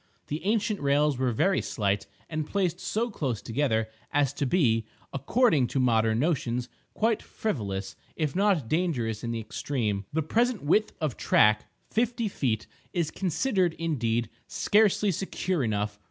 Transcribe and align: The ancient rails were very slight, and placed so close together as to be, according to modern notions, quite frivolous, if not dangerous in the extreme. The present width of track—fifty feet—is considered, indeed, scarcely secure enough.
The 0.29 0.43
ancient 0.45 0.79
rails 0.79 1.19
were 1.19 1.31
very 1.31 1.61
slight, 1.61 2.07
and 2.27 2.47
placed 2.49 2.79
so 2.79 3.11
close 3.11 3.39
together 3.39 3.87
as 4.11 4.33
to 4.33 4.47
be, 4.47 4.83
according 5.13 5.67
to 5.67 5.79
modern 5.79 6.17
notions, 6.17 6.69
quite 6.95 7.21
frivolous, 7.21 7.95
if 8.15 8.35
not 8.35 8.67
dangerous 8.67 9.23
in 9.23 9.29
the 9.29 9.39
extreme. 9.39 10.05
The 10.11 10.23
present 10.23 10.63
width 10.63 10.93
of 10.99 11.17
track—fifty 11.17 12.29
feet—is 12.29 13.11
considered, 13.11 13.75
indeed, 13.75 14.31
scarcely 14.47 15.11
secure 15.11 15.63
enough. 15.63 15.99